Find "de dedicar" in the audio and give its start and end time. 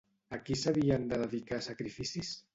1.13-1.61